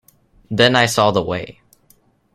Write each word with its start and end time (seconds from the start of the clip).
Then 0.49 0.75
I 0.75 0.87
saw 0.87 1.11
the 1.11 1.21
way. 1.21 1.61